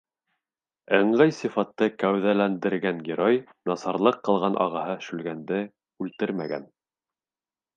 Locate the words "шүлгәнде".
5.09-5.63